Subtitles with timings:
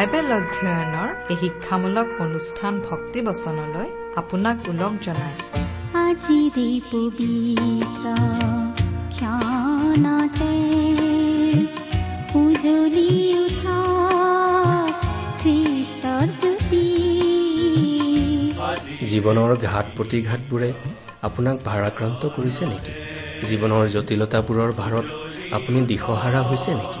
[0.00, 3.88] Bible অধ্যয়নৰ এই শিক্ষামূলক অনুষ্ঠান ভক্তি বচনলৈ
[4.20, 5.58] আপোনাক ওলগ জনাইছো।
[6.06, 8.04] আজিৰে পবিত্ৰ
[9.14, 10.54] ক্ষণতে
[12.42, 13.10] উজলি
[13.44, 13.80] উঠা
[15.40, 16.86] খ্ৰীষ্টৰ জ্যোতি।
[19.10, 20.70] জীৱনৰ ঘাট প্ৰতিঘাতবোৰে
[21.26, 22.92] আপোনাক ভাৰাক্ৰান্ত কৰিছে নেকি?
[23.48, 25.06] জীৱনৰ জটিলতাবোৰৰ ভাৰত
[25.56, 27.00] আপুনি দিশহাৰা হৈছে নেকি?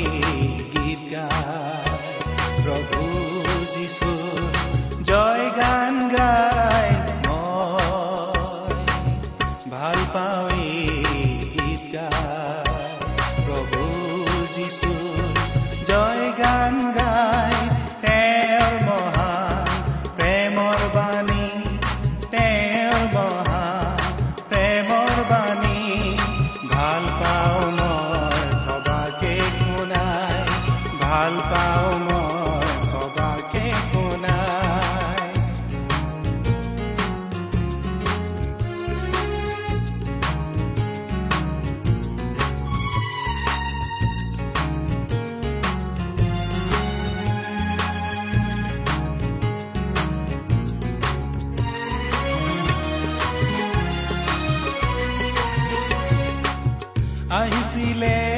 [57.81, 58.30] மனதிலே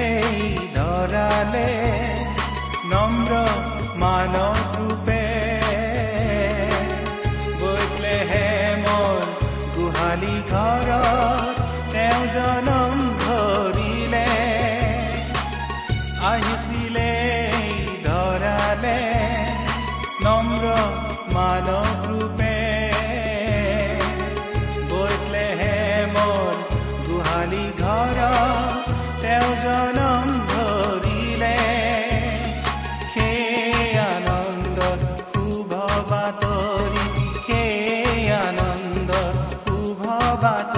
[40.44, 40.73] শুভ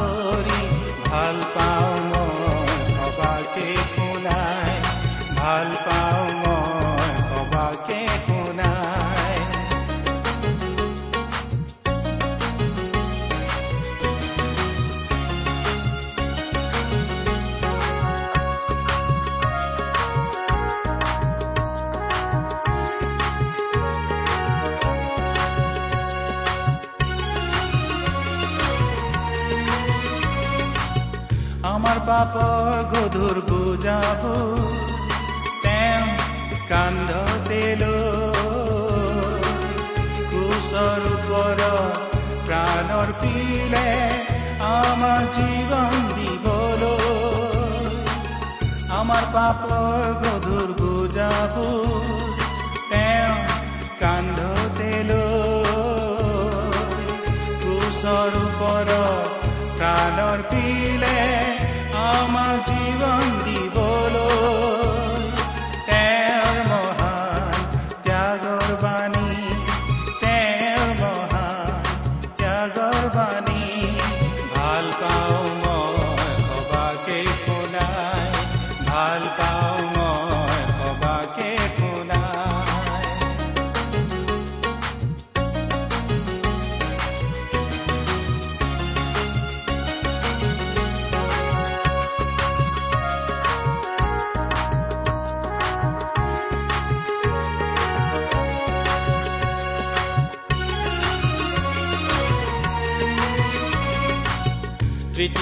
[33.86, 34.24] বুজাব
[35.64, 36.06] তেওঁ
[36.70, 37.64] কান্ধতে
[40.30, 41.62] কুশৰ ওপৰত
[42.48, 43.90] প্ৰাণৰ পিলে
[44.70, 46.98] আমাৰ জীৱন দিবলৈ।
[49.00, 51.56] আমাৰ পাপৰ গধুৰ বুজাব
[52.90, 53.36] তেওঁ
[54.02, 54.92] কান্ধতে
[57.64, 58.92] কুশৰ ওপৰত
[59.78, 61.18] প্ৰাণৰ পিলে
[62.06, 63.65] আমাৰ জীৱন দিবলৈ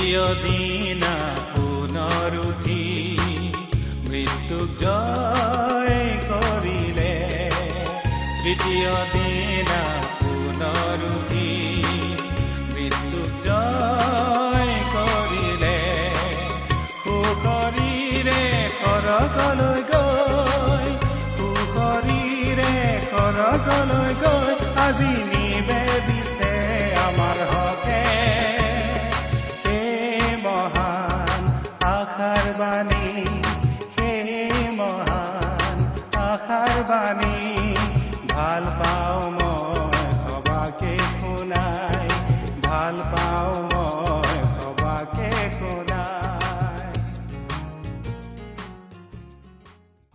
[0.03, 1.11] তৃতীয় দিনা
[1.51, 2.83] পুনৰ উঠি
[4.07, 7.13] মৃত্যুক জয় কৰিলে
[8.41, 9.79] তৃতীয় দিনা
[10.19, 11.47] পুনৰ উঠি
[12.73, 15.77] মৃত্যুক জয় কৰিলে
[16.97, 18.43] সুশৰীৰে
[18.81, 20.87] সৰগলৈ গৈ
[21.37, 22.73] সুশৰীৰে
[23.07, 24.51] সৰগলৈ গৈ
[24.85, 25.42] আজি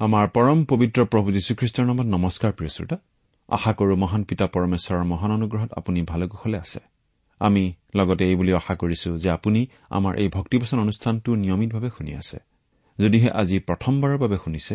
[0.00, 2.96] আমাৰ পৰম পবিত্ৰ প্ৰভু যীশুখ্ৰীষ্টৰ নামত নমস্কাৰ প্ৰিয় শ্ৰোতা।
[3.48, 6.80] আশা কৰো মহান পিতা পৰমেশ্বৰৰ মহান অনুগ্ৰহত আপুনি ভালে কুশলে আছে।
[7.40, 9.60] আমি লগতে এই বুলি আশা কৰিছো যে আপুনি
[9.90, 12.38] আমাৰ এই ভক্তিবচন অনুষ্ঠানটো নিয়মিতভাৱে শুনি আছে।
[12.98, 14.74] যদিহে আজি প্ৰথমবাৰৰ বাবে শুনিছে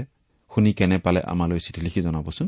[0.52, 2.48] শুনি কেনে পালে আমালৈ চিঠি লিখি জনাবচোন?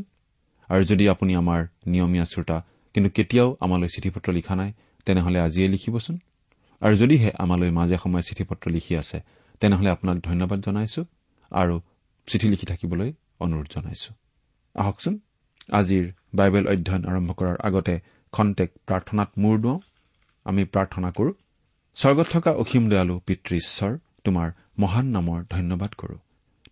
[0.68, 2.56] আৰু যদি আপুনি আমাৰ নিয়মীয়া শ্ৰোতা
[2.94, 4.70] কিন্তু কেতিয়াও আমালৈ চিঠি পত্ৰ লিখা নাই
[5.06, 6.16] তেনেহলে আজিয়ে লিখিবচোন।
[6.80, 9.18] আৰু যদিহে আমালৈ মাজে সময়ে চিঠি পত্ৰ লিখি আছে
[9.60, 11.02] তেনেহলে আপোনাক ধন্যবাদ জনাইছো।
[11.50, 11.80] আৰু
[12.26, 14.14] চিঠি লিখি থাকিবলৈ অনুৰোধ জনাইছো।
[14.74, 15.18] আহকচোন।
[15.72, 18.00] আজিৰ বাইবেল অধ্যয়ন আৰম্ভ কৰাৰ আগতে
[18.32, 19.80] খন্তেক প্ৰাৰ্থনাত মূৰ দুৱাওঁ।
[20.44, 21.32] আমি প্ৰাৰ্থনা কৰো
[21.96, 26.18] স্বৰ্গত থকা অসীম দয়ালু পিতৃ ঈশ্বৰ তোমাৰ মহান নামৰ ধন্যবাদ কৰো।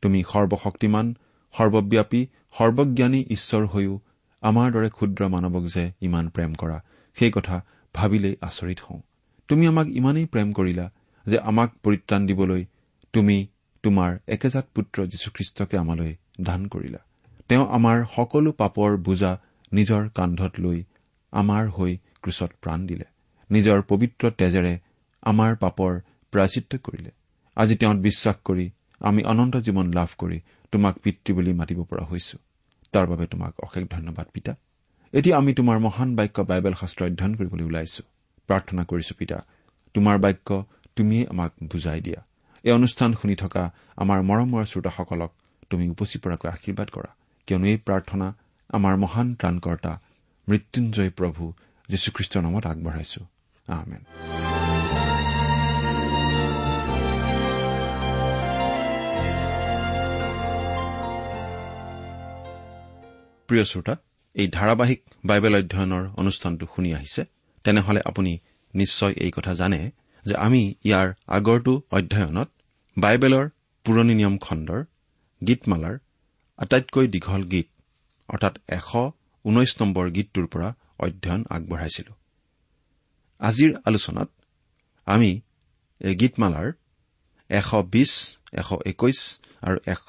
[0.02, 1.14] তুমি সৰ্বশক্তিমান
[1.54, 2.26] সৰ্বব্যাপী
[2.58, 4.00] সৰ্বজ্ঞানী ঈশ্বৰ হৈও
[4.42, 6.82] আমাৰ দৰে ক্ষুদ্ৰ মানৱক যে ইমান প্ৰেম কৰা
[7.14, 7.64] সেই কথা
[7.94, 9.00] ভাবিলেই আচৰিত হওঁ।
[9.48, 10.90] তুমি আমাক ইমানেই প্ৰেম কৰিলা
[11.26, 12.64] যে আমাক পৰিত্ৰাণ দিবলৈ
[13.12, 13.46] তুমি
[13.84, 16.98] তোমাৰ একেজাত পুত্ৰ যীশুখ্ৰীষ্টকে আমালৈ দান কৰিলা।
[17.48, 19.32] তেওঁ আমাৰ সকলো পাপৰ বোজা
[19.72, 20.84] নিজৰ কান্ধত লৈ
[21.32, 23.04] আমাৰ হৈ ক্ৰুচত প্ৰাণ দিলে।
[23.50, 24.78] নিজৰ পবিত্ৰ তেজেৰে
[25.22, 26.00] আমাৰ পাপৰ
[26.32, 27.10] প্ৰাচিত্য কৰিলে।
[27.56, 28.70] আজি তেওঁত বিশ্বাস কৰি
[29.00, 30.40] আমি অনন্ত জীৱন লাভ কৰি
[30.72, 32.38] তোমাক পিতৃ বুলি মাতিব পৰা হৈছো।
[32.92, 34.54] তাৰ বাবে তোমাক অশেষ ধন্যবাদ পিতা।
[35.12, 38.02] এতিয়া আমি তোমাৰ মহান বাক্য বাইবেল শাস্ত্ৰ অধ্যয়ন কৰিবলৈ ওলাইছো।
[38.48, 39.38] প্ৰাৰ্থনা কৰিছো পিতা।
[39.94, 40.64] তোমাৰ বাক্য
[40.96, 42.20] তুমিয়েই আমাক বুজাই দিয়া।
[42.64, 43.62] এই অনুষ্ঠান শুনি থকা
[44.02, 45.30] আমাৰ মৰমৰ শ্ৰোতাসকলক
[45.70, 47.10] তুমি উপচি পৰাকৈ আশীৰ্বাদ কৰা।
[47.46, 48.26] কিয়নো এই প্ৰাৰ্থনা
[48.70, 49.92] আমাৰ মহান ত্ৰাণকৰ্তা
[50.48, 51.42] মৃত্যুঞ্জয় প্ৰভু
[51.88, 53.20] যীশুখ্ৰীষ্টৰ নামত আগবঢ়াইছো।
[63.48, 63.94] প্ৰিয় শ্ৰোতা
[64.34, 67.22] এই ধাৰাবাহিক বাইবেল অধ্যয়নৰ অনুষ্ঠানটো শুনি আহিছে।
[67.64, 68.32] তেনেহলে আপুনি
[68.74, 69.80] নিশ্চয় এই কথা জানে
[70.28, 72.48] যে আমি ইয়াৰ আগৰটো অধ্যয়নত
[72.96, 73.46] বাইবেলৰ
[73.84, 74.80] পুৰণি নিয়ম খণ্ডৰ
[75.42, 75.96] গীতমালাৰ
[76.58, 77.68] আটাইতকৈ দীঘল গীত
[78.28, 78.90] অৰ্থাৎ এশ
[79.44, 80.68] ঊনৈশ নম্বৰ গীতটোৰ পৰা
[81.04, 82.12] অধ্যয়ন আগবঢ়াইছিলো।
[83.40, 84.28] আজিৰ আলোচনাত
[85.06, 85.30] আমি
[86.00, 86.68] এই গীতমালাৰ
[87.50, 88.12] এশ বিছ
[88.60, 89.18] এশ একৈশ
[89.66, 90.00] আৰু এশ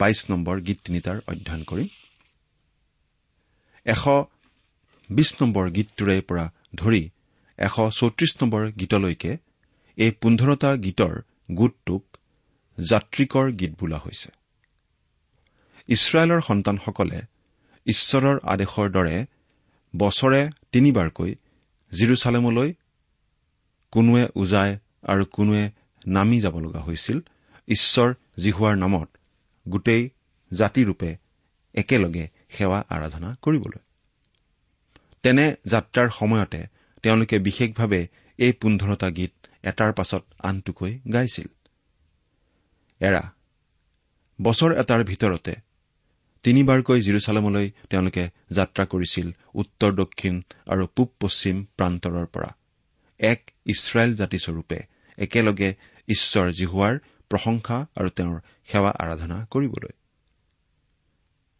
[0.00, 1.88] বাইশ নম্বৰ গীত তিনিটাৰ অধ্যয়ন কৰিম।
[3.86, 4.04] এশ
[5.10, 6.44] বিছ নম্বৰ গীতটোৰে পৰা
[6.80, 7.02] ধৰি
[7.58, 9.32] এশ চৌত্ৰিশ নম্বৰ গীতলৈকে
[9.98, 11.14] এই পোন্ধৰটা গীতৰ
[11.54, 12.04] গোটটোক
[12.78, 14.30] যাত্ৰিকৰ গীত বোলা হৈছে।
[15.88, 17.18] ইছৰাইলৰ সন্তানসকলে
[17.86, 19.16] ঈশ্বৰৰ আদেশৰ দৰে
[19.96, 21.30] বছৰে তিনিবাৰকৈ
[21.92, 22.70] জিৰচালেমলৈ
[23.92, 24.70] কোনোৱে উজাই
[25.02, 25.64] আৰু কোনোৱে
[26.06, 27.18] নামি যাব লগা হৈছিল।
[27.68, 28.08] ঈশ্বৰ
[28.38, 29.08] জিহুৱাৰ নামত
[29.68, 30.02] গোটেই
[30.50, 31.10] জাতিৰূপে
[31.74, 33.80] একেলগে সেৱা আৰাধনা কৰিবলৈ।
[35.22, 36.60] তেনে যাত্ৰাৰ সময়তে
[37.02, 38.00] তেওঁলোকে বিশেষভাৱে
[38.38, 39.32] এই পোন্ধৰটা গীত
[39.64, 41.48] এটাৰ পাছত আনটোকৈ গাইছিল।
[43.00, 43.22] এৰা
[44.38, 45.54] বছৰ এটাৰ ভিতৰতে
[46.44, 50.34] তিনিবাৰকৈ জিৰচালামলৈ তেওঁলোকে যাত্ৰা কৰিছিল উত্তৰ দক্ষিণ
[50.68, 52.50] আৰু পূব পশ্চিম প্ৰান্তৰৰ পৰা।
[53.20, 54.78] এক ইছৰাইল জাতিস্বৰূপে
[55.18, 55.70] একেলগে
[56.08, 56.94] ঈশ্বৰ জিহুৱাৰ
[57.30, 58.36] প্ৰশংসা আৰু তেওঁৰ
[58.66, 59.94] সেৱা আৰাধনা কৰিবলৈ।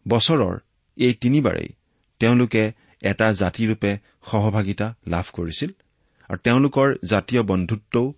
[0.09, 0.55] বছৰৰ
[0.97, 1.71] এই তিনিবাৰেই
[2.21, 2.63] তেওঁলোকে
[3.03, 3.91] এটা জাতিৰূপে
[4.31, 5.71] সহভাগিতা লাভ কৰিছিল।
[6.29, 8.15] আৰু তেওঁলোকৰ জাতীয় বন্ধুত্বও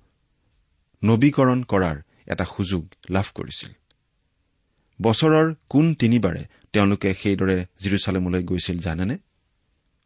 [1.05, 1.97] নবীকৰণ কৰাৰ
[2.27, 3.71] এটা সুযোগ লাভ কৰিছিল।
[5.03, 9.17] বছৰৰ কোন তিনিবাৰে তেওঁলোকে সেইদৰে জিৰচালেমলৈ গৈছিল জানেনে?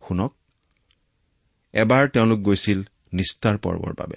[0.09, 0.35] শুনক।
[1.73, 4.16] এবাৰ তেওঁলোক গৈছিল নিষ্ঠাৰ পৰ্বৰ বাবে।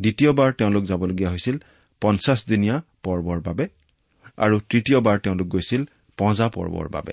[0.00, 1.56] দ্বিতীয়বাৰ তেওঁলোক যাবলগীয়া হৈছিল
[2.00, 3.68] পঞ্চাছদিনীয়া পৰ্বৰ বাবে
[4.36, 5.84] আৰু তৃতীয়বাৰ তেওঁলোক গৈছিল
[6.16, 7.12] পঁজা পৰ্বৰ বাবে।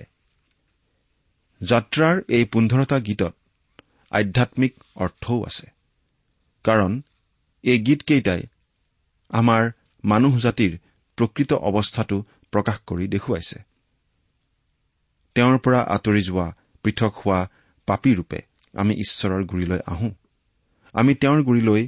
[1.62, 3.33] যাত্ৰাৰ এই পোন্ধৰটা গীতত
[4.12, 5.72] আধ্যামিক অৰ্থও আছে।
[6.65, 6.91] কাৰণ
[7.63, 8.41] এই গীতকেইটাই
[9.29, 9.63] আমাৰ
[10.03, 10.74] মানুহ জাতিৰ
[11.17, 12.17] প্ৰকৃত অৱস্থাটো
[12.53, 13.58] প্ৰকাশ কৰি দেখুৱাইছে।
[15.36, 16.48] তেওঁৰ পৰা আঁতৰি যোৱা
[16.86, 17.39] পৃথক হোৱা
[17.88, 18.39] পাপীৰূপে
[18.74, 20.12] আমি ঈশ্বৰৰ গুৰিলৈ আহোঁ।
[20.93, 21.82] আমি তেওঁৰ গুৰিলৈ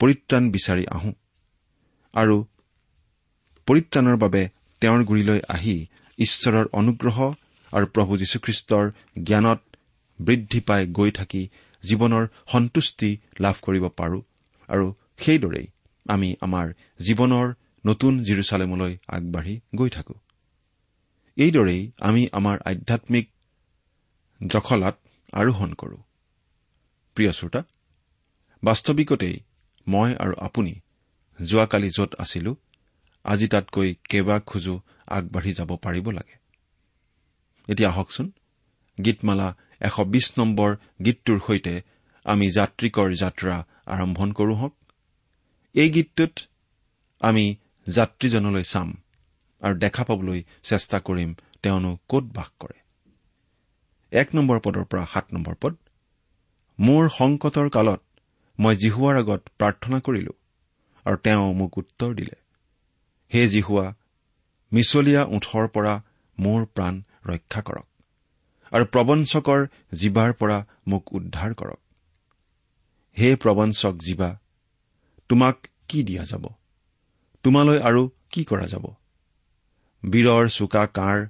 [0.00, 1.12] পৰিত্ৰাণ বিচাৰি আহোঁ
[2.14, 2.36] আৰু
[3.68, 4.42] পৰিত্ৰাণৰ বাবে
[4.82, 5.76] তেওঁৰ গুৰিলৈ আহি
[6.18, 7.18] ঈশ্বৰৰ অনুগ্ৰহ
[7.72, 8.84] আৰু প্ৰভু যীশুখ্ৰীষ্টৰ
[9.22, 9.60] জ্ঞানত
[10.18, 11.42] বৃদ্ধি পাই গৈ থাকি
[11.88, 14.18] জীৱনৰ সন্তুষ্টি লাভ কৰিব পাৰো।
[14.68, 14.86] আৰু
[15.18, 15.66] সেইদৰেই
[16.06, 16.66] আমি আমাৰ
[17.00, 17.46] জীৱনৰ
[17.84, 20.14] নতুন জিৰচালেমলৈ আগবাঢ়ি গৈ থাকো।
[21.36, 23.26] এইদৰেই আমি আমাৰ আধ্যামিক
[24.40, 24.96] জখলাত
[25.32, 25.98] আৰোহণ কৰো।
[27.16, 27.60] প্ৰিয় শ্ৰোতা
[28.62, 29.36] বাস্তৱিকতেই
[29.86, 30.74] মই আৰু আপুনি
[31.38, 32.52] যোৱাকালি য'ত আছিলো
[33.24, 34.74] আজি তাতকৈ কেইবা খোজো
[35.06, 36.36] আগবাঢ়ি যাব পাৰিব লাগে।
[37.68, 38.26] এতিয়া আহকচোন
[39.04, 39.48] গীতমালা
[39.80, 40.70] এশ বিছ নম্বৰ
[41.04, 41.74] গীতটোৰ সৈতে
[42.26, 43.54] আমি যাত্ৰিকৰ যাত্ৰা
[43.86, 44.74] আৰম্ভণ কৰো হওক।
[45.74, 46.34] এই গীতটোত
[47.20, 47.44] আমি
[47.86, 48.88] যাত্ৰীজনলৈ চাম
[49.62, 51.30] আৰু দেখা পাবলৈ চেষ্টা কৰিম
[51.62, 52.78] তেওঁনো কত বাস কৰে।
[54.12, 55.74] এক নম্বৰ পদৰ পৰা সাত নম্বৰ পদ
[56.78, 58.02] মোৰ সংকটৰ কালত
[58.58, 60.34] মই জিহুৱাৰ আগত প্ৰাৰ্থনা কৰিলো
[61.06, 62.36] আৰু তেওঁ মোক উত্তৰ দিলে।
[63.34, 63.86] হে জিহুৱা
[64.72, 65.94] মিছলীয়া ওঠৰ পৰা
[66.38, 66.94] মোৰ প্ৰাণ
[67.26, 67.95] ৰক্ষা কৰক।
[68.76, 71.80] আৰু প্ৰবঞ্চকৰ জীৱাৰ পৰা মোক উদ্ধাৰ কৰক।
[73.16, 74.30] হে প্ৰবঞ্চক জীৱা
[75.28, 76.48] তোমাক কি দিয়া যাব?
[77.44, 78.84] তোমালৈ আৰু কি কৰা যাব?
[80.02, 81.22] বীৰৰ চোকা কাঁড়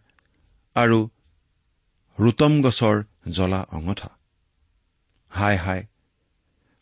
[0.76, 0.98] আৰু
[2.18, 4.10] ৰুতম গছৰ জ্বলা অঙঠা।
[5.30, 5.86] হাই হাই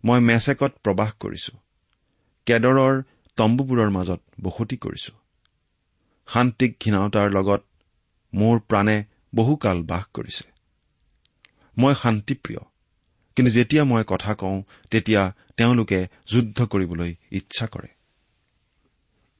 [0.04, 1.52] মই মেচেকত প্ৰবাস কৰিছো।
[2.46, 3.02] কেদৰৰ
[3.36, 5.12] তম্বুবোৰৰ মাজত বসতি কৰিছো।
[6.28, 7.62] শান্তিক ঘীনাওতাৰ লগত
[8.32, 9.04] মোৰ প্ৰাণে
[9.34, 10.53] বহুকাল বাস কৰিছে।
[11.78, 12.60] মই শান্তিপ্ৰিয়।
[13.36, 17.88] কিন্তু যেতিয়া মই কথা কওঁ তেতিয়া তেওঁলোকে যুদ্ধ কৰিবলৈ ইচ্ছা কৰে।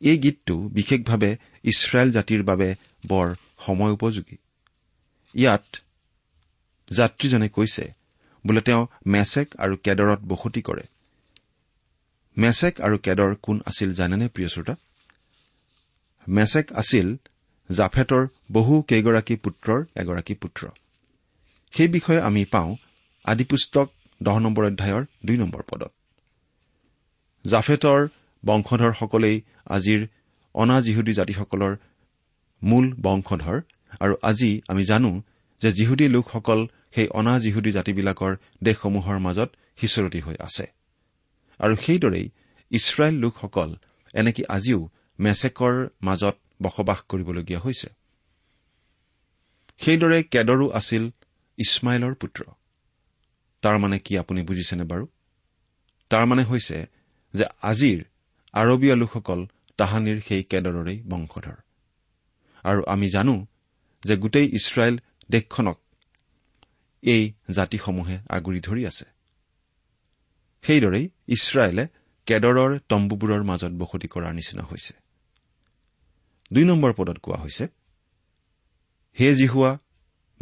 [0.00, 2.74] এই গীতটো বিশেষভাৱে ইছৰাইল জাতিৰ বাবে
[3.06, 3.34] বৰ
[3.66, 4.36] সময় উপযোগী।
[5.34, 5.76] ইয়াত
[6.90, 7.94] যাত্ৰীজনে কৈছে
[8.46, 10.82] বোলে তেওঁ মেচেক আৰু কেদৰত বসতি কৰে।
[12.36, 14.74] মেচেক আৰু কেদৰ কোন আছিল জানেনে প্ৰিয় শ্ৰোতা?
[16.28, 17.16] মেচেক আছিল
[17.70, 20.68] জাফেটৰ বহু কেইগৰাকী পুত্ৰৰ এগৰাকী পুত্ৰ।
[21.74, 22.76] সেই বিষয়ে আমি পাওঁ
[23.24, 23.88] আদিপুস্তক
[24.22, 25.92] দহ নম্বৰ অধ্যায়ৰ দুই নম্বৰ পদত।
[27.44, 28.00] জাফেটৰ
[28.44, 30.00] বংশধৰসকলেই আজিৰ
[30.54, 31.72] অনাজিহুদী জাতিসকলৰ
[32.62, 33.58] মূল বংশধৰ
[34.00, 35.10] আৰু আজি আমি জানো
[35.62, 36.60] যে জিহুদী লোকসকল
[36.94, 40.66] সেই অনাজিহুদী জাতিবিলাকৰ দেশসমূহৰ মাজত সিঁচৰতি হৈ আছে।
[41.60, 42.26] আৰু সেইদৰেই
[42.70, 43.70] ইছৰাইল লোকসকল
[44.14, 44.80] এনেকে আজিও
[45.18, 47.88] মেচেকৰ মাজত বসবাস কৰিবলগীয়া হৈছে।
[49.78, 51.10] সেইদৰে কেদৰো আছিল
[51.58, 52.44] ইছমাইলৰ পুত্ৰ।
[53.62, 55.06] তাৰমানে কি আপুনি বুজিছেনে বাৰু?
[56.10, 56.86] তাৰমানে হৈছে
[57.34, 58.04] যে আজিৰ
[58.52, 59.46] আৰবীয় লোকসকল
[59.76, 61.56] তাহানিৰ সেই কেদৰৰেই বংশধৰ।
[62.64, 63.46] আৰু আমি জানো
[64.02, 64.98] যে গোটেই ইছৰাইল
[65.30, 65.78] দেশখনক
[67.02, 69.04] এই জাতিসমূহে আগুৰি ধৰি আছে।
[70.62, 71.88] সেইদৰেই ইছৰাইলে
[72.26, 74.94] কেদৰৰ তম্বুবোৰৰ মাজত বসতি কৰাৰ নিচিনা হৈছে।
[76.52, 77.64] দুই নম্বৰ পদত কোৱা হৈছে
[79.20, 79.78] হে জিহুৱা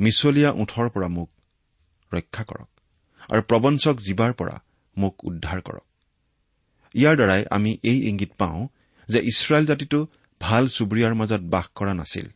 [0.03, 1.31] মিছলীয়া ওঠৰ পৰা মোক
[2.13, 2.71] ৰক্ষা কৰক
[3.33, 4.57] আৰু প্ৰবঞ্চক জীৱাৰ পৰা
[4.97, 5.87] মোক উদ্ধাৰ কৰক।
[6.95, 8.61] ইয়াৰ দ্বাৰাই আমি এই ইংগিত পাওঁ
[9.09, 9.99] যে ইছৰাইল জাতিটো
[10.41, 12.27] ভাল চুবুৰীয়াৰ মাজত বাস কৰা নাছিল।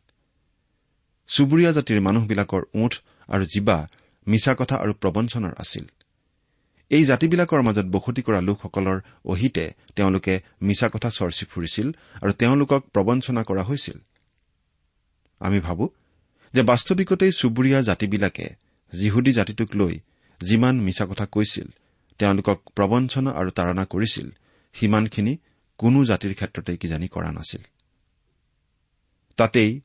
[1.29, 2.93] চুবুৰীয়া জাতিৰ মানুহবিলাকৰ ওঠ
[3.29, 3.79] আৰু জীৱা
[4.27, 5.85] মিছা কথা আৰু প্ৰবঞ্চনাৰ আছিল।
[6.91, 9.65] এই জাতিবিলাকৰ মাজত বসতি কৰা লোকসকলৰ অহিতে
[9.97, 11.89] তেওঁলোকে মিছা কথা চৰ্চি ফুৰিছিল
[12.23, 13.99] আৰু তেওঁলোকক প্ৰবঞ্চনা কৰা হৈছিল।
[15.41, 15.85] আমি ভাবো
[16.57, 18.47] যে বাস্তৱিকতেই চুবুৰীয়া জাতিবিলাকে
[18.93, 19.95] যিহুদী জাতিটোক লৈ
[20.41, 21.69] যিমান মিছা কথা কৈছিল
[22.19, 24.27] তেওঁলোকক প্ৰবঞ্চনা আৰু তাৰণা কৰিছিল
[24.75, 25.39] সিমানখিনি
[25.79, 27.63] কোনো জাতিৰ ক্ষেত্ৰতে কিজানি কৰা নাছিল।
[29.37, 29.81] তাতেই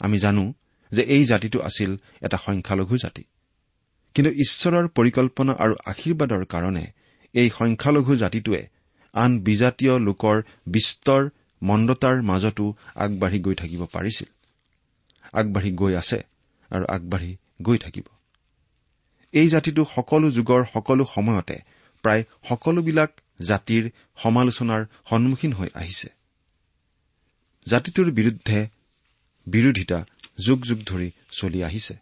[0.00, 0.52] আমি জানো
[0.92, 3.24] যে এই জাতিটো আছিল এটা সংখ্যালঘু জাতি।
[4.14, 6.84] কিন্তু ঈশ্বৰৰ পৰিকল্পনা আৰু আশীৰ্বাদৰ কাৰণে
[7.34, 8.62] এই সংখ্যালঘু জাতিটোৱে
[9.14, 11.22] আন বিজাতীয় লোকৰ বিস্তৰ
[11.62, 14.33] মন্দতাৰ মাজতো আগবাঢ়ি গৈ থাকিব পাৰিছিল।
[15.34, 16.18] আগবাঢ়ি গৈ আছে
[16.70, 18.06] আৰু আগবাঢ়ি গৈ থাকিব।
[19.34, 21.56] এই জাতিটো সকলো যুগৰ সকলো সময়তে
[22.04, 23.10] প্ৰায় সকলোবিলাক
[23.40, 23.84] জাতিৰ
[24.16, 26.08] সমালোচনাৰ সন্মুখীন হৈ আহিছে।
[27.66, 28.58] জাতিটোৰ বিৰুদ্ধে
[29.46, 29.98] বিৰোধিতা
[30.38, 31.94] যুগ যুগ ধৰি চলি আহিছে।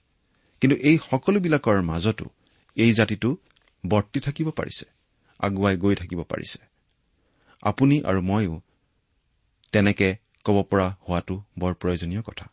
[0.61, 2.27] কিন্তু এই সকলোবিলাকৰ মাজতো
[2.77, 3.37] এই জাতিটো
[3.87, 4.87] বৰ্তি থাকিব পাৰিছে
[5.41, 6.59] আগুৱাই গৈ থাকিব পাৰিছে।
[7.63, 8.55] আপুনি আৰু ময়ো
[9.73, 10.09] তেনেকে
[10.45, 12.52] ক'ব পৰা হোৱাটো বৰ প্ৰয়োজনীয় কথা।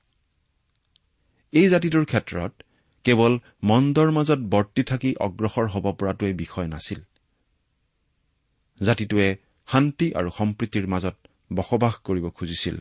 [1.53, 2.51] এই জাতিটোৰ ক্ষেত্ৰত
[3.05, 6.99] কেৱল মন্দৰ মাজত বৰ্তি থাকি অগ্ৰসৰ হ'ব পৰাটোৱেই বিষয় নাছিল।
[8.79, 9.29] জাতিটোৱে
[9.67, 11.15] শান্তি আৰু সম্প্ৰীতিৰ মাজত
[11.53, 12.77] বসবাস কৰিব খুজিছিল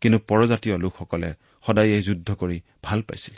[0.00, 1.30] কিন্তু পৰজাতীয় লোকসকলে
[1.64, 3.36] সদায়ে যুদ্ধ কৰি ভাল পাইছিল।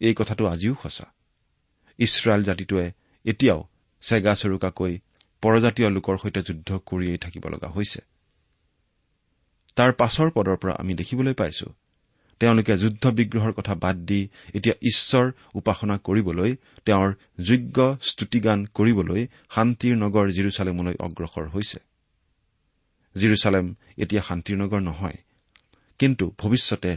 [0.00, 1.06] এই কথাটো আজিও সঁচা।
[1.98, 2.86] ইছৰাইল জাতিটোৱে
[3.24, 3.60] এতিয়াও
[4.02, 4.92] চেগা চৰুকাকৈ
[5.42, 8.00] পৰজাতীয় লোকৰ সৈতে যুদ্ধ কৰিয়েই থাকিব লগা হৈছে।
[9.76, 11.66] তাৰ পাছৰ পদৰ পৰা আমি দেখিবলৈ পাইছো
[12.40, 14.20] তেওঁলোকে যুদ্ধ বিগ্ৰহৰ কথা বাদ দি
[14.54, 16.50] এতিয়া ঈশ্বৰ উপাসনা কৰিবলৈ
[16.84, 17.10] তেওঁৰ
[17.40, 19.20] যোগ্য স্তুতিগান কৰিবলৈ
[19.54, 21.78] শান্তিৰ নগৰ জিৰচালেমলৈ অগ্ৰসৰ হৈছে।
[23.16, 23.66] জিৰচালেম
[23.98, 25.18] এতিয়া শান্তিৰ নগৰ নহয়
[25.98, 26.92] কিন্তু ভৱিষ্যতে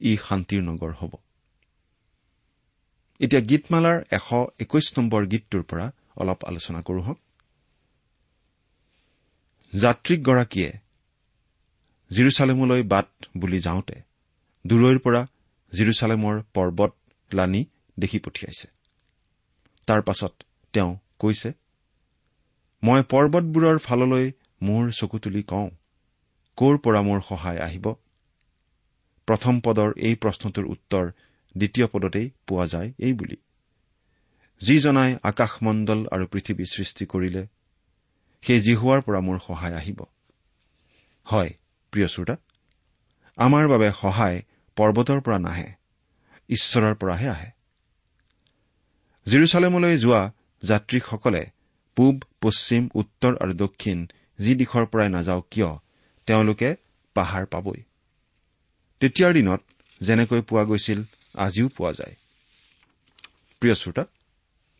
[0.00, 1.12] ই শান্তিৰ নগৰ হ'ব।
[3.20, 4.28] এতিয়া গীতমালাৰ এশ
[4.60, 7.18] একৈশ নম্বৰ গীতটোৰ পৰা অলপ আলোচনা কৰো হওক।
[9.72, 10.70] যাত্ৰীকগৰাকীয়ে
[12.10, 14.05] জিৰচালেমলৈ বাট বুলি যাওঁতে
[14.66, 15.22] দূৰৈৰ পৰা
[15.72, 16.92] জিৰচালেমৰ পৰ্বত
[17.30, 17.62] লানি
[17.98, 18.66] দেখি পঠিয়াইছে।
[19.88, 20.32] তাৰ পাছত
[20.74, 21.50] তেওঁ কৈছে
[22.82, 24.26] মই পৰ্বতবোৰৰ ফাললৈ
[24.62, 25.68] মোৰ চকু তুলি কওঁ
[26.58, 27.86] ক'ৰ পৰা মোৰ সহায় আহিব?
[29.28, 31.04] প্ৰথম পদৰ এই প্ৰশ্নটোৰ উত্তৰ
[31.56, 33.36] দ্বিতীয় পদতেই পোৱা যায় এই বুলি।
[34.60, 37.42] যিজনাই আকাশমণ্ডল আৰু পৃথিৱী সৃষ্টি কৰিলে
[38.44, 40.00] সেই জিহুৱাৰ পৰা মোৰ সহায় আহিব।
[41.26, 41.50] হয়
[41.92, 42.36] প্ৰিয় শ্ৰোতা
[43.38, 44.38] আমাৰ বাবে সহায়
[44.76, 45.68] পৰ্বতৰ পৰা নাহে
[46.48, 47.50] ঈশ্বৰৰ পৰাহে আহে।
[49.26, 50.22] জিৰচালেমলৈ যোৱা
[50.62, 51.42] যাত্ৰীসকলে
[51.96, 53.98] পূব পশ্চিম উত্তৰ আৰু দক্ষিণ
[54.38, 55.70] যি দিশৰ পৰাই নাযাওক কিয়
[56.28, 56.68] তেওঁলোকে
[57.16, 57.80] পাহাৰ পাবই।
[59.00, 59.60] তেতিয়াৰ দিনত
[60.00, 60.98] যেনেকৈ পোৱা গৈছিল
[61.36, 62.14] আজিও পোৱা যায়।
[63.62, 64.04] প্ৰিয় শ্ৰোতা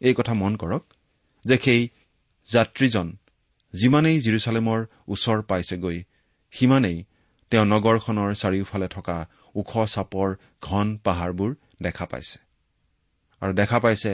[0.00, 0.84] এই কথা মন কৰক
[1.44, 1.82] যে সেই
[2.48, 3.06] যাত্ৰীজন
[3.74, 5.98] যিমানেই জিৰচালেমৰ ওচৰ পাইছেগৈ
[6.52, 6.98] সিমানেই
[7.52, 9.16] তেওঁ নগৰখনৰ চাৰিওফালে থকা
[9.56, 10.28] ওখ চাপৰ
[10.62, 11.50] ঘন পাহাৰবোৰ
[11.82, 12.38] দেখা পাইছে।
[13.42, 14.12] আৰু দেখা পাইছে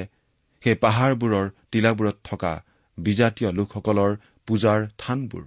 [0.63, 2.53] সেই পাহাৰবোৰৰ টিলাবোৰত থকা
[2.99, 4.13] বিজাতীয় লোকসকলৰ
[4.49, 5.45] পূজাৰ থানবোৰ।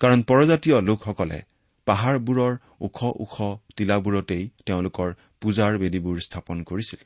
[0.00, 1.38] কাৰণ পৰজাতীয় লোকসকলে
[1.86, 3.34] পাহাৰবোৰৰ ওখ ওখ
[3.76, 5.08] টিলাবোৰতেই তেওঁলোকৰ
[5.40, 7.00] পূজাৰ বেদীবোৰ স্থাপন কৰিছিল।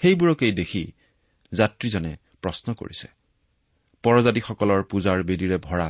[0.00, 0.82] সেইবোৰকেই দেখি
[1.52, 3.08] যাত্ৰীজনে প্ৰশ্ন কৰিছে।
[4.04, 5.88] পৰজাতিসকলৰ পূজাৰ বেদীৰে ভৰা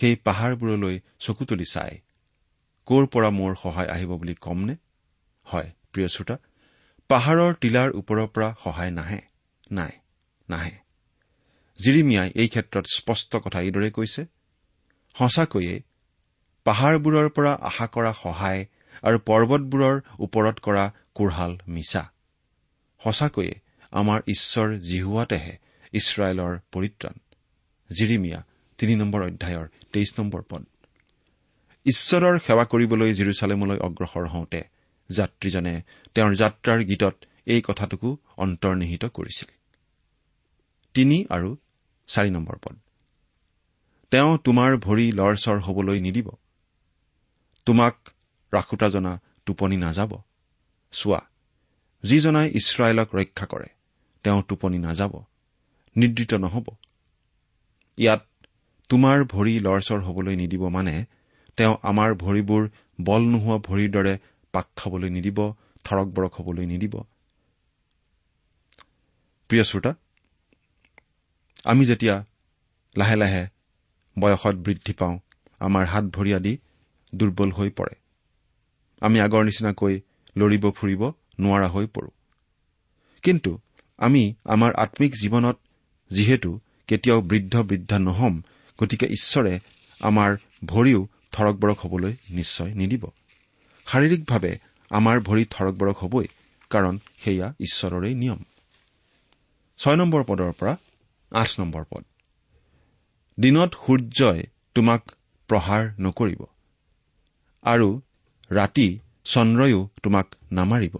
[0.00, 1.92] সেই পাহাৰবোৰলৈ চকু তুলি চাই
[2.88, 4.74] ক'ৰ পৰা মোৰ সহায় আহিব বুলি কমনে?
[5.46, 6.36] হয় প্ৰিয় শ্ৰোতা
[7.10, 9.20] পাহাৰৰ টিলাৰ ওপৰৰ পৰা সহায় নাহে
[9.72, 9.92] নাই
[10.48, 10.74] নাহে।
[11.78, 14.22] জিৰিমিয়াই এই ক্ষেত্ৰত স্পষ্ট কথা এইদৰে কৈছে।
[15.16, 15.74] সঁচাকৈয়ে
[16.66, 18.66] পাহাৰবোৰৰ পৰা আশা কৰা সহায়
[19.02, 22.02] আৰু পৰ্বতবোৰৰ ওপৰত কৰা কোঢ়াল মিছা।
[23.00, 23.54] সঁচাকৈয়ে
[23.92, 25.54] আমাৰ ঈশ্বৰ জিহুৱাতেহে
[25.92, 27.16] ইছৰাইলৰ পৰিত্ৰাণ।
[27.90, 28.40] জিৰিমিয়া
[28.78, 30.62] তিনি নম্বৰ অধ্যায়ৰ তেইছ নম্বৰ পদ।
[31.88, 34.60] ঈশ্বৰৰ সেৱা কৰিবলৈ জিৰচালেমলৈ অগ্ৰসৰ হওঁতে
[35.10, 35.82] যাত্ৰীজনে
[36.14, 37.14] তেওঁৰ যাত্ৰাৰ গীতত
[37.46, 39.48] এই কথাটোকো অন্তৰ্নিহিত কৰিছিল।
[44.12, 46.28] তেওঁ তোমাৰ ভৰি লৰচৰ হবলৈ নিদিব।
[47.66, 47.96] তোমাক
[48.52, 49.12] ৰাখোতা জনা
[49.46, 50.12] টোপনি নাযাব।
[50.92, 51.20] চোৱা
[52.02, 53.68] যিজনাই ইছৰাইলক ৰক্ষা কৰে
[54.24, 55.12] তেওঁ টোপনি নাযাব।
[55.96, 56.66] নিদ্ৰিত নহব।
[57.98, 58.22] ইয়াত
[58.88, 60.94] তোমাৰ ভৰি লৰচৰ হবলৈ নিদিব মানে
[61.58, 62.62] তেওঁ আমাৰ ভৰিবোৰ
[63.00, 64.14] বল নোহোৱা ভৰিৰ দৰে
[64.54, 65.38] পাক খাবলৈ নিদিব
[65.84, 66.94] থৰক বৰক হবলৈ নিদিব।
[69.50, 69.92] প্ৰিয় শ্ৰোতা
[71.64, 72.14] আমি যেতিয়া
[72.96, 73.42] লাহে লাহে
[74.16, 75.16] বয়সত বৃদ্ধি পাওঁ
[75.60, 76.52] আমাৰ হাত ভৰি আদি
[77.14, 77.94] দুৰ্বল হৈ পৰে।
[79.02, 79.94] আমি আগৰ নিচিনাকৈ
[80.36, 81.02] লৰিব ফুৰিব
[81.40, 82.10] নোৱাৰা হৈ পৰো।
[83.24, 83.50] কিন্তু
[83.98, 85.56] আমি আমাৰ আম্মিক জীৱনত
[86.10, 86.50] যিহেতু
[86.86, 88.34] কেতিয়াও বৃদ্ধ বৃদ্ধা নহম
[88.78, 89.54] গতিকে ঈশ্বৰে
[90.00, 90.30] আমাৰ
[90.64, 91.00] ভৰিও
[91.32, 93.04] থৰক বৰক হবলৈ নিশ্চয় নিদিব।
[93.86, 94.52] শাৰীৰিকভাৱে
[94.90, 96.26] আমাৰ ভৰি থৰক বৰক হবই
[96.70, 98.40] কাৰণ সেয়া ঈশ্বৰৰে নিয়ম।
[99.78, 100.76] ছয় নম্বৰ পদৰ পৰা
[101.32, 102.04] আঠ নম্বৰ পদ।
[103.38, 104.40] দিনত সূৰ্যই
[104.74, 105.02] তোমাক
[105.48, 106.40] প্ৰহাৰ নকৰিব
[107.64, 107.88] আৰু
[108.50, 108.88] ৰাতি
[109.24, 110.94] চন্দ্ৰয়ো তোমাক নামাৰিব।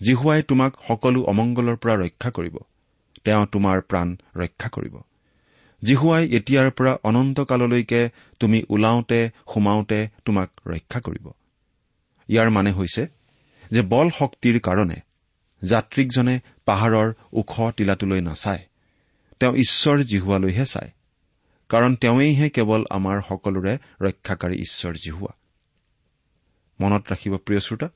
[0.00, 2.56] জিহুৱাই তোমাক সকলো অমংগলৰ পৰা ৰক্ষা কৰিব
[3.24, 4.94] তেওঁ তোমাৰ প্ৰাণ ৰক্ষা কৰিব।
[5.84, 11.30] জিহুৱাই এতিয়াৰ পৰা অনন্তকাললৈকে তুমি ওলাওঁতে সোমাওঁতে তোমাক ৰক্ষা কৰিব।
[12.28, 13.06] ইয়াৰ মানে হৈছে
[13.70, 14.96] যে বল শক্তিৰ কাৰণে
[15.64, 18.58] যাত্ৰীকজনে পাহাৰৰ ওখ টিলাটোলৈ নাচায়।
[19.40, 20.90] তেওঁ ঈশ্বৰ জিহুৱালৈহে চায়।
[21.68, 25.32] কাৰণ তেওঁইহে কেৱল আমাৰ সকলোৰে ৰক্ষাকাৰী ঈশ্বৰ জিহুৱা।
[26.80, 27.88] মনত ৰাখিব প্ৰিয় শ্ৰোতা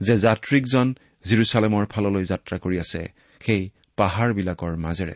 [0.00, 5.14] যে যাত্ৰীকজন জিৰচালেমৰ ফাললৈ যাত্ৰা কৰি আছে সেই পাহাৰবিলাকৰ মাজেৰে।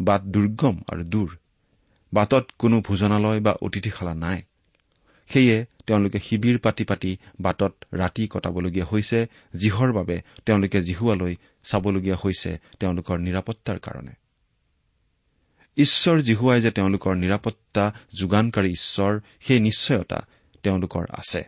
[0.00, 1.38] বাট দুৰ্গম আৰু দূৰ।
[2.12, 4.42] বাটত কোনো ভোজনালয় বা অতিথিশালা নাই।
[5.28, 12.58] সেয়ে তেওঁলোকে শিবিৰ পাতি পাতি বাটত ৰাতি কটাবলগীয়া হৈছে যিহৰ বাবে তেওঁলোকে জিহুৱালৈ চাবলগীয়া হৈছে
[12.80, 14.12] তেওঁলোকৰ নিৰাপত্তাৰ কাৰণে।
[15.76, 20.26] ঈশ্বৰ জিহুৱাই যে তেওঁলোকৰ নিৰাপত্তা যোগানকাৰী ঈশ্বৰ সেই নিশ্চয়তা
[20.62, 21.44] তেওঁলোকৰ আছে।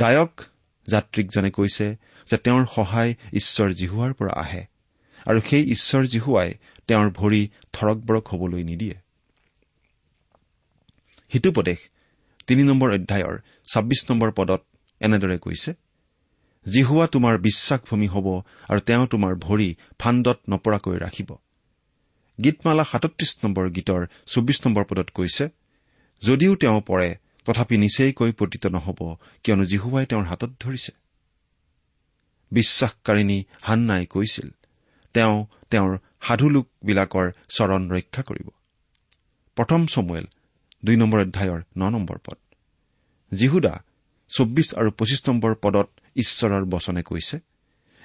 [0.00, 0.40] গায়ক
[0.88, 1.96] যাত্ৰীকজনে কৈছে
[2.30, 4.66] যে তেওঁৰ সহায় ঈশ্বৰ জিহুৱাৰ পৰা আহে।
[5.28, 6.50] আৰু সেই ঈশ্বৰ জিহুৱাই
[6.88, 7.42] তেওঁৰ ভৰি
[7.74, 8.96] থৰক বৰক হবলৈ নিদিয়ে।
[11.32, 11.80] সিটোপদেশ
[12.46, 13.34] তিনি নম্বৰ অধ্যায়ৰ
[13.72, 14.60] ছাব্বিছ নম্বৰ পদত
[15.00, 15.70] এনেদৰে কৈছে
[16.66, 18.26] জিহুৱা তোমাৰ বিশ্বাসভূমি হ'ব
[18.70, 21.30] আৰু তেওঁ তোমাৰ ভৰি ফাণ্ডত নপৰাকৈ ৰাখিব।
[22.38, 25.44] গীতমালা সাতত্ৰিশ নম্বৰ গীতৰ চৌবিছ নম্বৰ পদত কৈছে
[26.22, 27.08] যদিও তেওঁ পৰে
[27.46, 29.00] তথাপি নিচেইকৈ পতিত নহ'ব
[29.44, 30.92] কিয়নো জিহুৱাই তেওঁৰ হাতত ধৰিছে।
[32.52, 34.48] বিশ্বাসকাৰিণী হান্নাই কৈছিল
[35.14, 35.36] তেওঁ
[35.70, 35.92] তেওঁৰ
[36.26, 38.48] সাধুলোকবিলাকৰ চৰণ ৰক্ষা কৰিব।
[39.56, 40.26] প্ৰথম চমুৱেল
[40.82, 42.38] দুই নম্বৰ অধ্যায়ৰ ন নম্বৰ পদ।
[43.32, 43.74] জিহুদা
[44.30, 47.36] চৌব্বিছ আৰু পঁচিছ নম্বৰ পদত ঈশ্বৰৰ বচনে কৈছে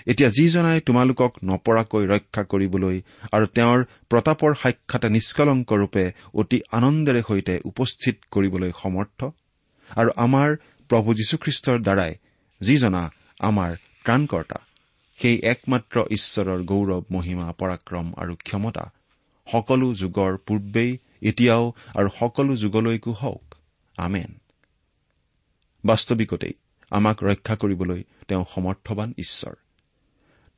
[0.07, 2.97] এতিয়া যিজনাই তোমালোকক নপৰাকৈ ৰক্ষা কৰিবলৈ
[3.31, 9.19] আৰু তেওঁৰ প্ৰতাপৰ সাক্ষাতে নিষ্কলংকৰূপে অতি আনন্দেৰে সৈতে উপস্থিত কৰিবলৈ সমৰ্থ
[9.89, 10.49] আৰু আমাৰ
[10.89, 12.13] প্ৰভু যীশুখ্ৰীষ্টৰ দ্বাৰাই
[12.61, 13.03] যিজনা
[13.39, 13.71] আমাৰ
[14.05, 14.57] ত্ৰাণকৰ্তা
[15.21, 18.91] সেই একমাত্ৰ ঈশ্বৰৰ গৌৰৱ মহিমা পৰাক্ৰম আৰু ক্ষমতা
[19.51, 23.55] সকলো যুগৰ পূৰ্বেই এতিয়াও আৰু সকলো যুগলৈকো হওক।
[23.97, 24.39] আমেন।
[25.85, 26.53] বাস্তৱিকতেই
[26.89, 29.53] আমাক ৰক্ষা কৰিবলৈ তেওঁ সমৰ্থবান ঈশ্বৰ।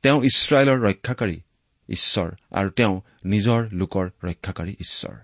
[0.02, 1.40] তেওঁ ইছৰাইলৰ ৰক্ষাকাৰী
[1.88, 5.16] ঈশ্বৰ আৰু তেওঁ নিজৰ লোকৰ ৰক্ষাকাৰী ঈশ্বৰ।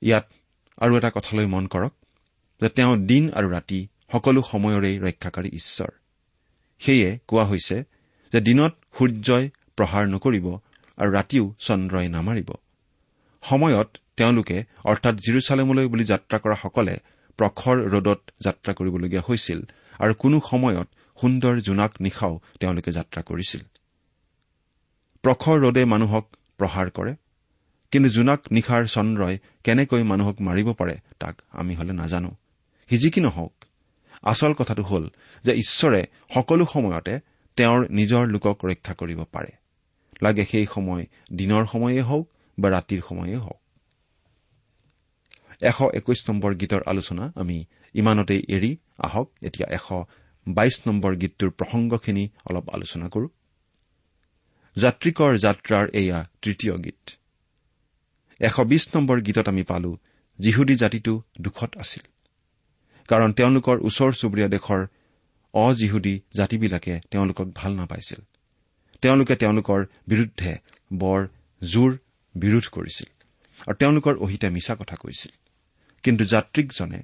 [0.00, 0.32] ইয়াত
[0.78, 1.92] আৰু এটা কথালৈ মন কৰক
[2.60, 5.97] যে তেওঁ দিন আৰু ৰাতি সকলো সময়ৰে ৰক্ষাকাৰী ঈশ্বৰ।
[6.80, 7.76] সেয়ে কোৱা হৈছে
[8.32, 9.44] যে দিনত সূৰ্যই
[9.78, 10.46] প্ৰহাৰ নকৰিব
[10.98, 12.50] আৰু ৰাতিও চন্দ্ৰই নামাৰিব।
[13.42, 16.94] সময়ত তেওঁলোকে অৰ্থাৎ জিৰচালেমলৈ বুলি যাত্ৰা কৰা সকলে
[17.38, 19.60] প্ৰখৰ ৰদত যাত্ৰা কৰিবলগীয়া হৈছিল
[20.00, 20.88] আৰু কোনো সময়ত
[21.18, 23.62] সুন্দৰ জোনাক নিশাও তেওঁলোকে যাত্ৰা কৰিছিল।
[25.24, 26.24] প্ৰখৰ ৰদে মানুহক
[26.58, 27.12] প্ৰহাৰ কৰে
[27.92, 32.30] কিন্তু জোনাক নিশাৰ চন্দ্ৰই কেনেকৈ মানুহক মাৰিব পাৰে তাক আমি হলে নাজানো।
[32.90, 33.54] সি কি নহওক
[34.22, 35.10] আচল কথাটো হ'ল
[35.44, 36.04] যে ঈশ্বৰে
[36.34, 37.20] সকলো সময়তে
[37.56, 39.48] তেওঁৰ নিজৰ লোকক ৰক্ষা কৰিব পাৰে।
[40.22, 43.60] লাগে সেই সময় দিনৰ সময়েই হওক বা ৰাতিৰ সময়েই হওক।
[45.60, 49.92] এশ একৈশ নম্বৰ গীতৰ আলোচনা আমি ইমানতেই এৰি আহক। এতিয়া এশ
[50.48, 53.28] বাইশ নম্বৰ গীতটোৰ প্ৰসংগখিনি অলপ আলোচনা কৰো।
[54.76, 57.10] যাত্ৰিকৰ যাত্ৰাৰ এয়া তৃতীয় গীত।
[58.40, 59.98] এশ বিশ নম্বৰ গীতত আমি পালো
[60.38, 62.17] যিহুদী জাতিটো দুখত আছিল।
[63.08, 64.80] কাৰণ তেওঁলোকৰ ওচৰ চুবুৰীয়া দেশৰ
[65.54, 68.20] অজিহুদী জাতিবিলাকে তেওঁলোকক ভাল নাপাইছিল।
[69.02, 70.52] তেওঁলোকে তেওঁলোকৰ বিৰুদ্ধে
[70.92, 71.20] বৰ
[71.62, 71.90] জোৰ
[72.34, 73.08] বিৰোধ কৰিছিল
[73.68, 75.32] আৰু তেওঁলোকৰ অহিতে মিছা কথা কৈছিল।
[76.04, 77.00] কিন্তু যাত্ৰিকজনে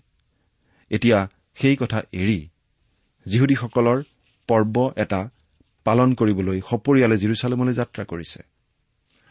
[0.91, 1.19] এতিয়া
[1.55, 2.41] সেই কথা এৰি
[3.27, 3.99] যিহুদীসকলৰ
[4.49, 5.21] পৰ্ব এটা
[5.87, 8.41] পালন কৰিবলৈ সপৰিয়ালে জিৰচালেমলৈ যাত্ৰা কৰিছে।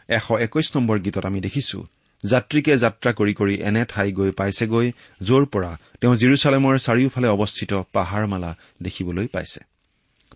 [0.08, 1.78] এশ একৈশ নম্বৰ গীতত আমি দেখিছো
[2.24, 4.86] যাত্ৰীকে যাত্ৰা কৰি কৰি এনে ঠাই গৈ পাইছেগৈ
[5.22, 8.50] য'ৰ পৰা তেওঁ জিৰচালেমৰ চাৰিওফালে অৱস্থিত পাহাৰমালা
[8.82, 9.60] দেখিবলৈ পাইছে।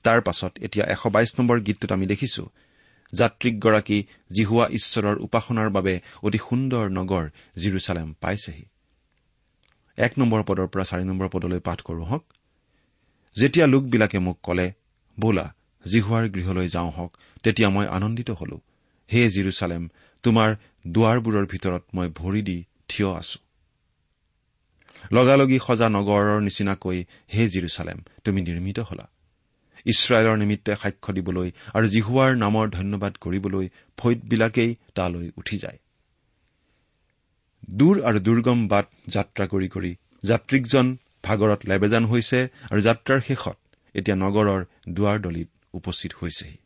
[0.05, 2.43] তাৰ পাছত এতিয়া এশ বাইশ নম্বৰ গীতটোত আমি দেখিছো
[3.13, 3.99] যাত্ৰীকগৰাকী
[4.33, 7.25] জিহুৱা ঈশ্বৰৰ উপাসনাৰ বাবে অতি সুন্দৰ নগৰ
[7.59, 8.65] জিৰচালেম পাইছেহি।
[9.99, 12.25] এক নম্বৰ পদৰ পৰা চাৰি নম্বৰ পদলৈ পাঠ কৰো হওক।
[13.37, 14.67] যেতিয়া লোকবিলাকে মোক কলে
[15.19, 15.47] বোলা
[15.85, 18.57] জিহুৱাৰ গৃহলৈ যাওঁ হওক তেতিয়া মই আনন্দিত হলো।
[19.13, 19.89] হে জিৰচালেম
[20.25, 20.51] তোমাৰ
[20.87, 23.39] দুৱাৰবোৰৰ ভিতৰত মই ভৰি দি থিয় আছো।
[25.13, 26.99] লগালগি সজা নগৰৰ নিচিনাকৈ
[27.35, 29.07] হে জিৰচালেম তুমি নিৰ্মিত হলা।
[29.87, 33.67] ইছৰাইলৰ নিমিত্তে সাক্ষ্য দিবলৈ আৰু জিহুৱাৰ নামৰ ধন্যবাদ কৰিবলৈ
[33.99, 35.79] ফৈদবিলাকেই তালৈ উঠি যায়।
[37.71, 40.87] দূৰ আৰু দুৰ্গম বাট যাত্ৰা কৰি কৰি যাত্ৰিকজন
[41.23, 42.39] ভাগৰত লেবেজান হৈছে
[42.71, 43.57] আৰু যাত্ৰাৰ শেষত
[43.95, 46.57] এতিয়া নগৰৰ দুৱাৰদলিত উপস্থিত হৈছেহি।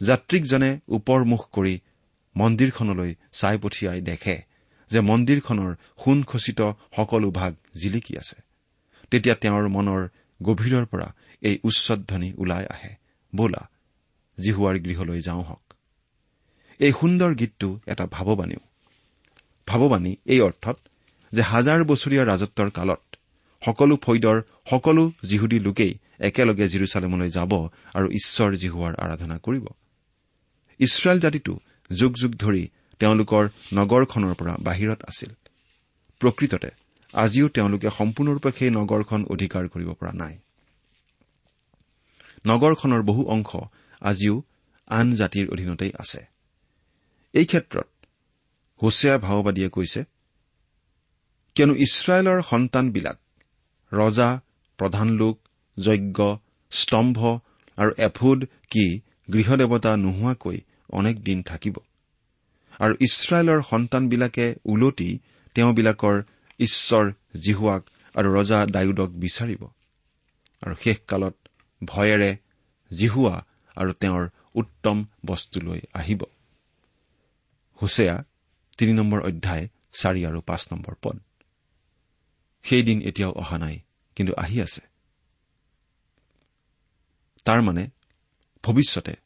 [0.00, 1.74] যাত্ৰিকজনে ওপৰমুখ কৰি
[2.36, 4.42] মন্দিৰখনলৈ চাই পঠিয়াই দেখে
[4.90, 8.42] যে মন্দিৰখনৰ সোণখচিত সকলো ভাগ জিলিকি আছে।
[9.10, 10.08] তেতিয়া তেওঁৰ মনৰ
[10.42, 12.94] গভীৰৰ পৰা এই উচ্চধ্বনি ওলাই আহে।
[13.36, 13.68] বোলা
[14.40, 15.74] জিহুৱাৰ গৃহলৈ যাওঁ হওক।
[16.78, 18.60] এই সুন্দৰ গীতটো এটা ভাৱবাণীও।
[19.66, 20.78] ভাৱবাণী এই অৰ্থত
[21.32, 23.16] যে হাজাৰ বছৰীয়া ৰাজত্বৰ কালত
[23.64, 29.66] সকলো ফৈদৰ সকলো যিহুদী লোকেই একেলগে জিৰচালেমলৈ যাব আৰু ঈশ্বৰ জিহুৱাৰ আৰাধনা কৰিব।
[30.78, 32.68] ইছৰাইল জাতিটো যুগ যুগ ধৰি
[33.00, 35.30] তেওঁলোকৰ নগৰখনৰ পৰা বাহিৰত আছিল।
[36.20, 36.70] প্ৰকৃততে
[37.14, 40.34] আজিও তেওঁলোকে সম্পূৰ্ণৰূপে সেই নগৰখন অধিকাৰ কৰিব পৰা নাই।
[42.46, 43.50] নগৰখনৰ বহু অংশ
[44.00, 44.42] আজিও
[44.88, 46.20] আন জাতিৰ অধীনতেই আছে।
[47.34, 47.88] এই ক্ষেত্ৰত
[48.82, 50.00] হোছেয়া ভাওবাদীয়ে কৈছে
[51.56, 53.18] কিয়নো ইছৰাইলৰ সন্তানবিলাক
[53.92, 54.28] ৰজা
[54.78, 55.36] প্ৰধান লোক
[55.76, 56.18] যজ্ঞ
[56.72, 57.18] স্তম্ভ
[57.78, 59.00] আৰু এফুড কি
[59.32, 60.58] গৃহদেৱতা নোহোৱাকৈ
[60.90, 61.76] অনেক দিন থাকিব।
[62.78, 65.18] আৰু ইছৰাইলৰ সন্তানবিলাকে ওলটি
[65.54, 66.22] তেওঁবিলাকৰ
[66.60, 67.82] ঈশ্বৰ জিহুৱাক
[68.14, 69.64] আৰু ৰজা ডায়ুদক বিচাৰিব।
[70.66, 71.36] আৰু শেষকালত
[71.84, 72.36] ভয়েৰে
[72.98, 73.44] জিহুৱা
[73.76, 76.22] আৰু তেওঁৰ উত্তম বস্তুলৈ আহিব।
[77.82, 78.24] হুছেয়া
[78.78, 81.20] তিনি নম্বৰ অধ্যায় চাৰি আৰু পাঁচ নম্বৰ পদ।
[82.62, 83.78] সেইদিন এতিয়াও অহা নাই
[84.16, 84.80] কিন্তু আহি আছে।
[87.44, 87.90] তাৰ মানে
[88.62, 89.23] ভৱিষ্যতে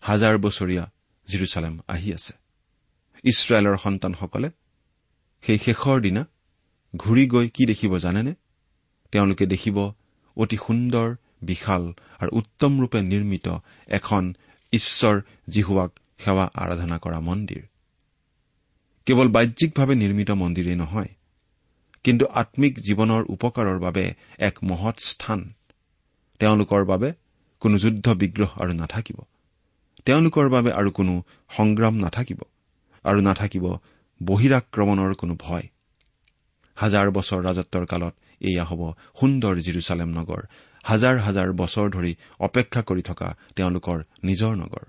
[0.00, 0.90] হাজাৰ বছৰীয়া
[1.28, 2.32] জিৰচালেম আহি আছে।
[3.24, 4.50] ইছৰাইলৰ সন্তানসকলে
[5.42, 6.26] সেই শেষৰ দিনা
[6.96, 8.34] ঘূৰি গৈ কি দেখিব জানেনে?
[9.12, 9.92] তেওঁলোকে দেখিব
[10.36, 13.46] অতি সুন্দৰ বিশাল আৰু উত্তমৰূপে নিৰ্মিত
[13.88, 14.34] এখন
[14.72, 17.62] ঈশ্বৰ জিহুৱাক সেৱা আৰাধনা কৰা মন্দিৰ।
[19.06, 21.08] কেৱল বাহ্যিকভাৱে নিৰ্মিত মন্দিৰেই নহয়
[22.04, 25.52] কিন্তু আম্মিক জীৱনৰ উপকাৰৰ বাবে এক মহৎ স্থান।
[26.38, 27.12] তেওঁলোকৰ বাবে
[27.60, 29.16] কোনো যুদ্ধ বিগ্ৰহ আৰু নাথাকিব।
[30.06, 31.14] তেওঁলোকৰ বাবে আৰু কোনো
[31.56, 32.40] সংগ্ৰাম নাথাকিব
[33.04, 33.64] আৰু নাথাকিব
[34.20, 35.66] বহিৰাক্ৰমণৰ কোনো ভয়।
[36.76, 38.82] হাজাৰ বছৰ ৰাজত্বৰ কালত এয়া হ'ব
[39.20, 40.42] সুন্দৰ জিৰচালেম নগৰ।
[40.84, 42.12] হাজাৰ হাজাৰ বছৰ ধৰি
[42.46, 44.84] অপেক্ষা কৰি থকা তেওঁলোকৰ নিজৰ নগৰ।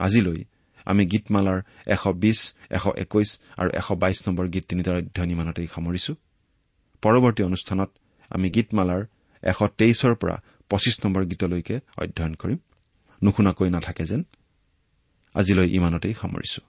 [0.00, 0.40] আজিলৈ
[0.86, 2.38] আমি গীতমালাৰ এশ বিশ
[2.76, 6.12] এশ একৈশ আৰু এশ বাইশ নম্বৰ গীত তিনিটাৰ অধ্যয়ন ইমানতেই সামৰিছো।
[7.02, 7.90] পৰৱৰ্তী অনুষ্ঠানত
[8.30, 9.02] আমি গীতমালাৰ
[9.42, 10.36] এশ তেইছৰ পৰা
[10.70, 12.58] পঁচিছ নম্বৰ গীতলৈকে অধ্যয়ন কৰিম।
[13.22, 14.22] নুশুনাকৈ নাথাকে যেন।
[15.34, 16.62] আজিলৈ ইমানতেই সামৰিছো।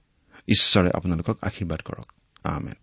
[0.48, 2.12] ঈশ্বৰে আপোনালোকক আশীৰ্বাদ কৰক।
[2.44, 2.74] আমেন।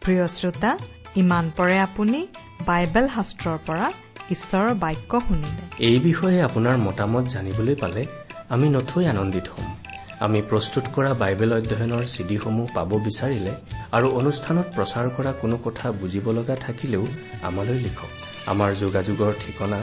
[0.00, 0.78] প্ৰিয় শ্ৰোতা
[1.16, 2.26] ইমান পৰে আপুনি
[2.66, 3.92] বাইবেল শাস্ত্ৰৰ পৰা
[4.30, 8.06] ঈশ্বৰৰ বাক্য শুনিলে। এই বিষয়ে আপোনাৰ মতামত জানিবলৈ পালে
[8.48, 9.76] আমি নথৈ আনন্দিত হ'ম।
[10.20, 13.52] আমি প্ৰস্তুত কৰা বাইবেল অধ্যয়নৰ চিডিসমূহ পাব বিচাৰিলে
[13.92, 17.06] আৰু অনুষ্ঠানত প্ৰচাৰ কৰা কোনো কথা বুজিব লগা থাকিলেও
[17.42, 18.08] আমালৈ লিখক।
[18.46, 19.80] আমাৰ যোগাযোগৰ ঠিকনা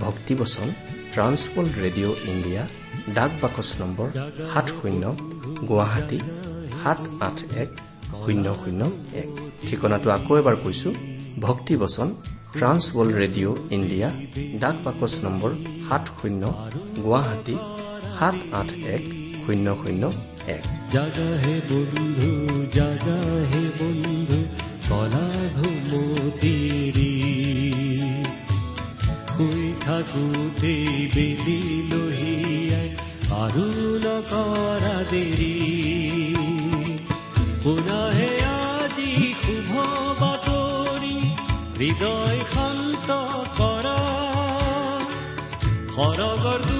[0.00, 0.72] ভক্তিবচন
[1.14, 2.62] ট্ৰান্সৱৰ্ল্ড ৰেডিঅ' ইণ্ডিয়া
[3.16, 4.08] ডাক বাকচ নম্বৰ
[4.52, 5.02] সাত শূন্য
[5.68, 6.18] গুৱাহাটী
[6.80, 7.70] সাত আঠ এক
[8.22, 8.82] শূন্য শূন্য
[9.22, 9.28] এক।
[9.66, 10.88] ঠিকনাটো আকৌ এবাৰ কৈছো
[11.46, 12.08] ভক্তিবচন
[12.58, 14.08] ট্ৰান্সৱৰ্ল্ড ৰেডিঅ' ইণ্ডিয়া
[14.62, 15.50] ডাক বাকচ নম্বৰ
[15.88, 16.42] সাত শূন্য
[17.04, 17.56] গুৱাহাটী
[18.16, 19.02] সাত আঠ এক
[19.42, 20.02] শূন্য শূন্য
[20.56, 20.64] এক।
[21.68, 22.28] বন্ধু
[23.78, 24.38] বন্ধু
[24.88, 25.24] কলা
[29.40, 32.88] শুই থাকোতেই বেলি লহিয়াই
[33.42, 33.66] আৰু
[34.04, 35.54] নকৰা দেৰি।
[37.62, 39.10] পুনহে আজি
[39.42, 39.72] শুভ
[40.20, 41.14] বাতৰি
[41.78, 43.08] হৃদয় শান্ত
[43.58, 43.98] কৰা।
[45.94, 46.79] সৰগৰ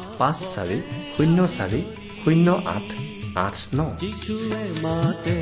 [0.17, 0.81] পাঁচ চাৰি
[1.17, 1.81] শূন্য চাৰি
[2.23, 2.87] শূন্য আঠ
[3.35, 5.37] আঠ ন যিচুৱে মাতে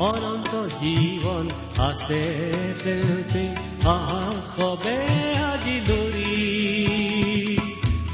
[0.00, 2.22] অনন্ত জীৱন আছে
[4.56, 4.96] সবে
[5.44, 6.36] আজি দৰি।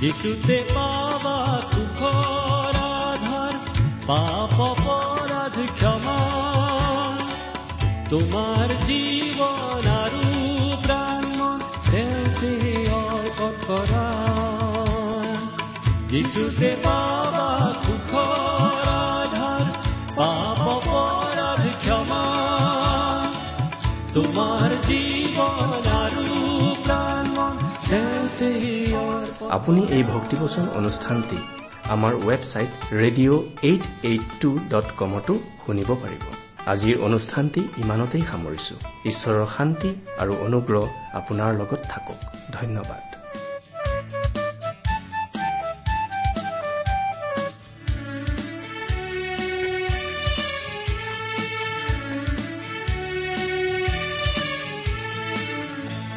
[0.01, 3.55] যিচুতে পাবা সুখৰ আধাৰ
[4.07, 4.62] পাপ
[8.13, 10.25] তোমাৰ জীৱন আৰু
[13.67, 14.07] কৰা
[16.11, 17.47] যিচুতে পাবা
[17.85, 19.65] সুখৰ আধাৰ
[20.19, 20.61] পাপ
[21.85, 22.25] ক্ষমা।
[29.97, 31.39] এই ভক্তিবচন অনুষ্ঠানটি
[31.89, 35.35] আমাৰ website radio' eight eight two dot কমতো
[35.67, 38.75] শুনিব পাৰিব। আজিৰ অনুষ্ঠানটি ইমানতেই সামৰিছো।
[39.11, 39.91] ঈশ্বৰৰ শান্তি
[40.23, 40.85] আৰু অনুগ্ৰহ
[41.19, 42.19] আপোনাৰ লগত থাকক।
[42.59, 43.05] ধন্যবাদ।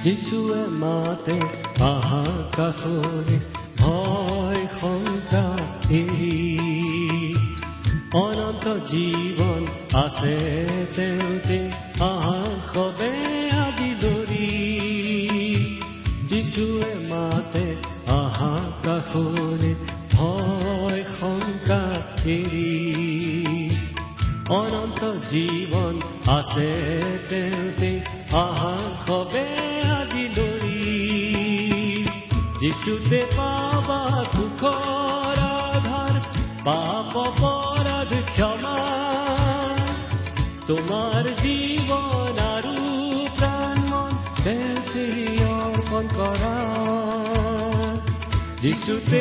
[0.04, 1.38] যিচুৱে মাতে
[1.82, 2.26] আহা
[2.58, 3.38] কাষৰে
[3.80, 4.64] ভয়
[5.92, 6.36] এৰি
[8.14, 9.45] অনন্ত জীৱন
[9.96, 10.36] আছে
[10.96, 11.60] তেওঁতে
[12.04, 12.40] আহা
[12.72, 13.12] সবে
[13.64, 14.50] আজি দৰি
[16.30, 17.66] যিচুৱে মাতে
[18.16, 18.54] আহা
[18.86, 19.72] কাষৰে
[20.14, 21.84] ভয় শংকা
[22.28, 22.72] এৰি
[24.56, 25.96] অনন্ত জীৱন
[26.38, 26.70] আছে
[27.30, 27.92] তেওঁতে
[28.38, 29.46] আহা সবে
[29.96, 30.82] আজি দৰি
[32.62, 34.02] যিচুতে পাবা
[34.34, 35.38] সুখৰ
[35.70, 36.16] আধাৰ
[36.66, 37.05] পাপ
[40.68, 42.76] তোমাৰ জীৱন আৰু
[43.38, 45.04] প্ৰাণ মন তেওঁতে
[45.48, 46.54] অৰ্পণ কৰা
[48.62, 49.20] যিচুতে